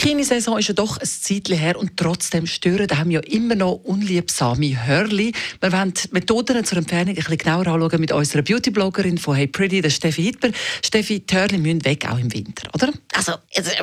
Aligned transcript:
Bikini-Saison 0.00 0.58
ist 0.58 0.68
ja 0.68 0.72
doch 0.72 0.96
ein 0.96 1.06
Zeitchen 1.06 1.58
her 1.58 1.78
und 1.78 1.98
trotzdem 1.98 2.46
stören 2.46 2.88
haben 2.96 3.10
ja 3.10 3.20
immer 3.20 3.54
noch 3.54 3.72
unliebsame 3.84 4.86
Hörli. 4.86 5.34
Wir 5.60 5.72
wollen 5.72 5.92
die 5.92 6.08
Methoden 6.12 6.64
zur 6.64 6.78
Entfernung 6.78 7.10
ein 7.10 7.16
bisschen 7.16 7.36
genauer 7.36 7.66
anschauen 7.66 8.00
mit 8.00 8.10
unserer 8.10 8.40
Beauty-Bloggerin 8.40 9.18
von 9.18 9.36
Hey 9.36 9.46
Pretty, 9.46 9.82
der 9.82 9.90
Steffi 9.90 10.22
Hitler. 10.22 10.52
Steffi, 10.82 11.20
die 11.20 11.36
Hörli 11.36 11.58
müssen 11.58 11.84
weg, 11.84 12.06
auch 12.10 12.16
im 12.16 12.32
Winter, 12.32 12.70
oder? 12.72 12.94
Also, 13.12 13.32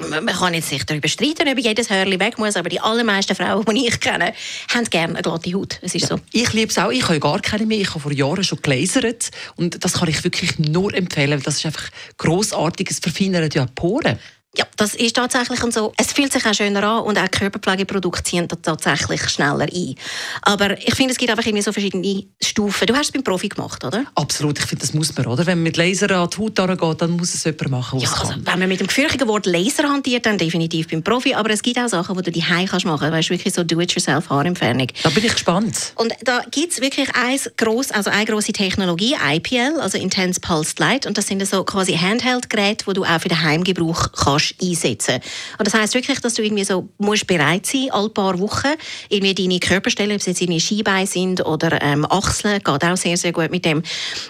man 0.10 0.26
kann 0.26 0.56
jetzt 0.56 0.70
sich 0.70 0.84
darüber 0.88 1.08
streiten, 1.08 1.50
ob 1.50 1.60
jedes 1.60 1.92
Hörli 1.92 2.20
weg 2.20 2.40
muss, 2.40 2.56
aber 2.56 2.70
die 2.70 2.80
allermeisten 2.80 3.36
Frauen, 3.36 3.64
die 3.76 3.88
ich 3.88 4.00
kenne, 4.00 4.34
haben 4.74 4.86
gerne 4.86 5.14
eine 5.14 5.22
glatte 5.22 5.54
Haut. 5.54 5.78
Es 5.84 5.94
ist 5.94 6.08
so. 6.08 6.20
Ich 6.32 6.52
liebe 6.52 6.72
es 6.72 6.80
auch. 6.80 6.90
Ich 6.90 7.08
habe 7.08 7.20
gar 7.20 7.40
keine 7.42 7.68
mehr. 7.68 7.80
Ich 7.80 7.90
habe 7.90 8.00
vor 8.00 8.12
Jahren 8.12 8.44
schon 8.44 8.60
gelasert 8.64 9.30
und 9.56 9.86
das 9.86 9.94
kann 9.94 10.10
ich 10.10 10.24
wirklich 10.24 10.58
nur 10.58 10.96
empfehlen. 10.96 11.40
Das 11.44 11.58
ist 11.58 11.68
einfach 11.68 11.90
grossartig. 12.18 12.90
Es 12.90 12.98
verfeinert 12.98 13.54
ja 13.54 13.68
Poren. 13.76 14.18
Ja, 14.58 14.66
das 14.76 14.96
ist 14.96 15.16
tatsächlich 15.16 15.60
so. 15.72 15.94
Es 15.98 16.14
fühlt 16.14 16.34
sich 16.34 16.44
auch 16.46 16.54
schöner 16.54 16.82
an 16.82 17.04
und 17.04 17.18
auch 17.20 17.30
Körperpflegeprodukte 17.30 18.24
ziehen 18.24 18.48
tatsächlich 18.48 19.30
schneller 19.30 19.68
ein. 19.72 19.96
Aber 20.42 20.76
ich 20.80 20.96
finde, 20.96 21.12
es 21.12 21.18
gibt 21.20 21.30
einfach 21.30 21.46
irgendwie 21.46 21.62
so 21.62 21.72
verschiedene 21.72 22.24
Stufen. 22.42 22.88
Du 22.88 22.96
hast 22.96 23.08
es 23.08 23.12
beim 23.12 23.24
Profi 23.24 23.50
gemacht, 23.50 23.84
oder? 23.84 24.06
Absolut, 24.16 24.58
ich 24.58 24.66
finde, 24.66 24.84
das 24.84 24.96
muss 24.96 25.16
man, 25.16 25.28
oder? 25.28 25.46
Wenn 25.46 25.60
man 25.60 25.64
mit 25.64 25.78
Laser 25.78 26.10
an 26.10 26.30
die 26.30 26.38
Haut 26.38 26.56
geht, 26.56 27.02
dann 27.02 27.12
muss 27.12 27.36
es 27.36 27.44
jemand 27.44 27.70
machen, 27.70 28.00
ja, 28.00 28.12
also, 28.12 28.34
Wenn 28.36 28.60
man 28.60 28.68
mit 28.68 28.80
dem 28.80 28.88
gefürchtigen 28.88 29.28
Wort 29.28 29.46
Laser 29.46 29.84
hantiert, 29.84 30.26
dann 30.26 30.40
definitiv 30.40 30.88
beim 30.88 31.04
Profi. 31.04 31.36
Aber 31.36 31.52
es 31.52 31.62
gibt 31.62 31.78
auch 31.78 31.88
Sachen, 31.88 32.18
die 32.18 32.24
du 32.24 32.32
die 32.32 32.40
machen 32.40 32.68
kannst 32.68 32.86
Weißt 32.88 33.30
du, 33.30 33.34
wirklich 33.34 33.54
so 33.54 33.64
Do-it-yourself-Haarentfernung. 33.64 34.88
Da 35.04 35.10
bin 35.10 35.24
ich 35.24 35.34
gespannt. 35.34 35.94
Und 35.96 36.14
da 36.24 36.42
gibt 36.50 36.74
es 36.74 36.82
wirklich 36.82 37.10
ein 37.16 37.40
gross, 37.58 37.92
also 37.92 38.10
eine 38.10 38.26
grosse 38.26 38.54
Technologie, 38.54 39.16
IPL, 39.34 39.80
also 39.80 40.00
Intense 40.00 40.40
Pulsed 40.40 40.80
Light. 40.80 41.06
Und 41.06 41.18
das 41.18 41.28
sind 41.28 41.46
so 41.46 41.64
quasi 41.64 41.94
Handheld-Geräte, 41.94 42.86
die 42.88 42.94
du 42.94 43.04
auch 43.04 43.22
für 43.22 43.30
den 43.30 43.44
Heimgebrauch 43.44 44.12
kannst 44.14 44.47
kannst 44.48 44.62
einsetzen 44.62 45.20
Und 45.58 45.68
das 45.68 45.74
heißt 45.74 45.94
wirklich, 45.94 46.20
dass 46.20 46.36
du 46.36 46.44
irgendwie 46.44 46.64
so 46.64 46.90
musst 46.98 47.28
bereit 47.28 47.66
sein, 47.66 47.88
alle 47.92 48.10
paar 48.10 48.40
Wochen 48.40 48.74
irgendwie 49.10 49.34
deine 49.34 49.60
Körperstellen, 49.60 50.14
ob 50.14 50.20
es 50.20 50.26
jetzt 50.28 50.42
irgendwie 50.42 50.60
Skibeine 50.60 51.08
sind 51.08 51.46
oder 51.46 51.82
ähm, 51.82 52.06
Achseln, 52.10 52.62
geht 52.64 52.84
auch 52.84 52.98
sehr, 52.98 53.18
sehr 53.18 53.32
gut 53.32 53.52
mit 53.52 53.66
dem, 53.66 53.84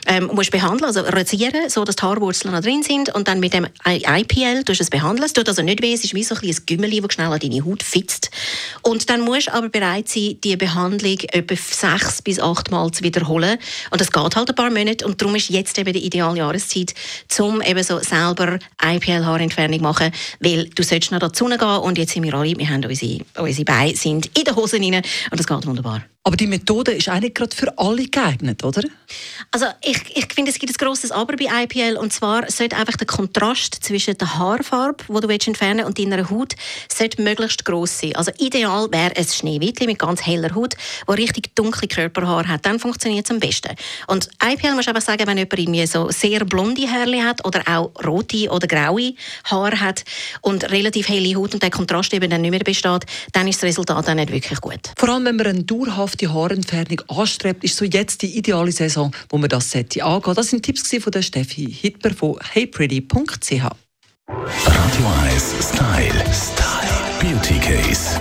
ähm, 0.07 0.29
musst 0.33 0.51
behandeln, 0.51 0.85
also 0.85 1.01
rasieren, 1.01 1.69
so 1.69 1.83
dass 1.83 1.95
die 1.95 2.03
Haarwurzeln 2.03 2.53
noch 2.53 2.61
drin 2.61 2.83
sind 2.83 3.13
und 3.13 3.27
dann 3.27 3.39
mit 3.39 3.53
dem 3.53 3.67
IPL 3.85 4.63
tust 4.63 4.79
du 4.79 4.83
es 4.83 4.89
behandeln. 4.89 5.25
Es 5.25 5.33
tut 5.33 5.47
also 5.47 5.61
nicht 5.61 5.81
weh, 5.81 5.93
es 5.93 6.03
ist 6.03 6.13
wie 6.13 6.23
so 6.23 6.35
ein 6.35 6.39
kleines 6.39 6.65
Gümmeli, 6.65 7.01
das 7.01 7.13
schnell 7.13 7.31
an 7.31 7.39
deine 7.39 7.63
Haut 7.65 7.83
fitzt. 7.83 8.29
Und 8.81 9.09
dann 9.09 9.21
musst 9.21 9.47
du 9.47 9.53
aber 9.53 9.69
bereit 9.69 10.09
sein, 10.09 10.37
die 10.43 10.55
Behandlung 10.55 11.19
etwa 11.31 11.55
sechs 11.55 12.21
bis 12.21 12.39
acht 12.39 12.71
Mal 12.71 12.91
zu 12.91 13.03
wiederholen. 13.03 13.57
Und 13.91 14.01
das 14.01 14.11
geht 14.11 14.35
halt 14.35 14.49
ein 14.49 14.55
paar 14.55 14.69
Monate 14.69 15.05
und 15.05 15.21
darum 15.21 15.35
ist 15.35 15.49
jetzt 15.49 15.77
eben 15.77 15.93
die 15.93 16.05
ideale 16.05 16.37
Jahreszeit, 16.37 16.93
um 17.39 17.61
eben 17.61 17.83
so 17.83 17.99
selber 17.99 18.59
IPL-Haarentfernung 18.81 19.81
machen 19.81 20.06
machen, 20.09 20.37
weil 20.39 20.69
du 20.69 20.83
sollst 20.83 21.11
noch 21.11 21.19
dazu 21.19 21.45
gehen 21.45 21.61
und 21.61 21.97
jetzt 21.97 22.13
sind 22.13 22.23
wir 22.23 22.33
alle, 22.33 22.57
wir 22.57 22.69
haben 22.69 22.85
unsere, 22.85 23.19
unsere 23.37 23.65
Beine 23.65 23.95
sind 23.95 24.27
in 24.37 24.43
den 24.43 24.55
Hosen 24.55 24.83
rein 24.83 25.01
und 25.31 25.39
das 25.39 25.47
geht 25.47 25.65
wunderbar. 25.65 26.03
Aber 26.27 26.35
die 26.35 26.47
Methode 26.47 26.91
ist 26.91 27.07
eigentlich 27.07 27.35
gerade 27.35 27.55
für 27.55 27.77
alle 27.77 28.05
geeignet, 28.05 28.61
oder? 28.65 28.81
Also 29.51 29.67
ich, 29.81 29.97
ich 30.13 30.27
finde, 30.33 30.51
es 30.51 30.59
gibt 30.59 30.73
ein 30.73 30.85
grosses 30.85 31.09
Aber 31.09 31.37
bei 31.37 31.63
IPL 31.63 31.95
und 31.95 32.11
zwar 32.11 32.51
sollte 32.51 32.75
einfach 32.75 32.97
der 32.97 33.07
Kontrast 33.07 33.75
zwischen 33.81 34.17
der 34.17 34.37
Haarfarbe, 34.37 35.05
die 35.07 35.21
du 35.21 35.29
entfernen 35.29 35.85
willst, 35.85 35.87
und 35.87 35.99
deiner 35.99 36.29
Haut 36.29 36.55
sollte 36.93 37.21
möglichst 37.21 37.63
gross 37.63 37.99
sein. 37.99 38.13
Also 38.17 38.33
ideal 38.39 38.91
wäre 38.91 39.15
ein 39.15 39.23
Schneewittli 39.23 39.85
mit 39.85 39.99
ganz 39.99 40.21
heller 40.25 40.53
Haut, 40.53 40.73
wo 41.05 41.13
richtig 41.13 41.55
dunkle 41.55 41.87
Körperhaar 41.87 42.45
hat. 42.45 42.65
Dann 42.65 42.77
funktioniert 42.77 43.23
es 43.23 43.31
am 43.31 43.39
besten. 43.39 43.73
Und 44.07 44.27
IPL 44.45 44.75
muss 44.75 44.89
einfach 44.89 45.01
sagen, 45.01 45.25
wenn 45.27 45.37
jemand 45.37 45.57
irgendwie 45.57 45.87
so 45.87 46.11
sehr 46.11 46.43
blonde 46.43 46.91
Haare 46.91 47.23
hat 47.23 47.45
oder 47.45 47.63
auch 47.69 47.93
rote 48.05 48.49
oder 48.49 48.67
graue 48.67 49.13
Haare 49.45 49.79
hat 49.79 50.03
und 50.41 50.69
relativ 50.71 51.07
helle 51.07 51.33
Haut 51.37 51.53
und 51.53 51.63
der 51.63 51.71
Kontrast 51.71 52.13
eben 52.13 52.29
dann 52.29 52.41
nicht 52.41 52.51
mehr 52.51 52.59
besteht, 52.59 53.05
dann 53.31 53.47
ist 53.47 53.63
das 53.63 53.69
Resultat 53.69 54.09
auch 54.09 54.13
nicht 54.13 54.33
wirklich 54.33 54.59
gut. 54.59 54.91
Vor 54.97 55.07
allem, 55.07 55.23
wenn 55.23 55.37
man 55.37 55.47
eine 55.47 55.63
dauerhaft 55.63 56.16
die 56.17 56.27
Haarentfernung 56.27 57.01
anstrebt, 57.07 57.63
ist 57.63 57.77
so 57.77 57.85
jetzt 57.85 58.21
die 58.21 58.37
ideale 58.37 58.71
Saison, 58.71 59.11
wo 59.29 59.37
man 59.37 59.49
das 59.49 59.71
sollte 59.71 60.03
angehen. 60.03 60.35
Das 60.35 60.49
sind 60.49 60.63
Tipps 60.63 60.89
von 60.99 61.11
der 61.11 61.21
Steffi 61.21 61.71
Hitler 61.71 62.13
von 62.13 62.37
heypretty.ch. 62.53 63.51
Radio 64.27 65.05
1 65.23 65.55
Style. 65.61 66.23
Style. 66.33 66.87
Beauty 67.19 67.59
Case. 67.59 68.19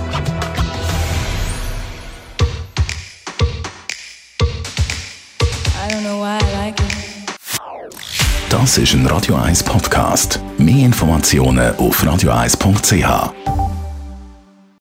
Das 8.49 8.79
ist 8.79 8.95
ein 8.95 9.07
Radio 9.07 9.37
1 9.37 9.63
Podcast. 9.63 10.41
Mehr 10.59 10.87
Informationen 10.87 11.77
auf 11.77 12.03
radio1.ch. 12.03 13.56